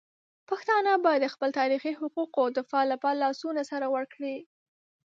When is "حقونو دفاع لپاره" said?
1.99-3.21